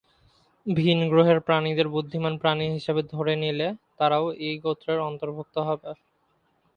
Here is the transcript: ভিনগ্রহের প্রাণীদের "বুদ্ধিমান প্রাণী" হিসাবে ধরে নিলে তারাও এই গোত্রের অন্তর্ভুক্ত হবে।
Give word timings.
ভিনগ্রহের 0.65 1.39
প্রাণীদের 1.39 1.87
"বুদ্ধিমান 1.87 2.33
প্রাণী" 2.37 2.65
হিসাবে 2.69 3.01
ধরে 3.13 3.33
নিলে 3.35 3.67
তারাও 3.97 4.25
এই 4.47 4.55
গোত্রের 4.59 4.99
অন্তর্ভুক্ত 5.09 5.55
হবে। 5.67 5.89